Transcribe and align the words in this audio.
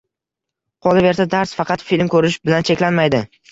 Qolaversa 0.85 1.27
dars 1.35 1.53
faqat 1.59 1.85
film 1.91 2.11
ko‘rish 2.17 2.41
bilan 2.51 2.69
cheklanmaydi 2.73 3.25